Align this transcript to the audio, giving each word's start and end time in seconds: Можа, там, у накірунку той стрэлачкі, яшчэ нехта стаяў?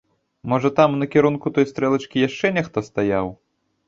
Можа, 0.51 0.69
там, 0.77 0.95
у 0.95 1.01
накірунку 1.01 1.51
той 1.57 1.67
стрэлачкі, 1.71 2.23
яшчэ 2.27 2.51
нехта 2.57 2.83
стаяў? 2.89 3.31